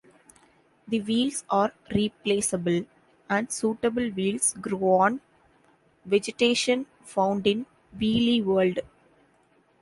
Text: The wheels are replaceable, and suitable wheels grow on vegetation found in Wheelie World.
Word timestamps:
The 0.87 0.99
wheels 1.01 1.43
are 1.47 1.71
replaceable, 1.93 2.85
and 3.29 3.51
suitable 3.51 4.09
wheels 4.09 4.55
grow 4.59 4.93
on 4.95 5.21
vegetation 6.05 6.87
found 7.03 7.45
in 7.45 7.67
Wheelie 7.95 8.43
World. 8.43 8.79